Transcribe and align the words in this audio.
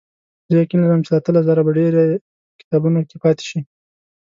زه 0.49 0.53
یقین 0.63 0.79
لرم 0.83 1.01
چې 1.05 1.09
له 1.11 1.17
اتلس 1.19 1.43
زره 1.49 1.61
به 1.65 1.71
ډېرې 1.79 2.03
په 2.51 2.55
کتابونو 2.61 2.99
کې 3.09 3.15
پاتې 3.23 3.43
شي. 3.49 3.59